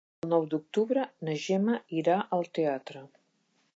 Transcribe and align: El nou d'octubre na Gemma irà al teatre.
El 0.27 0.29
nou 0.29 0.45
d'octubre 0.53 1.03
na 1.27 1.35
Gemma 1.43 1.75
irà 2.03 2.17
al 2.39 2.49
teatre. 2.59 3.05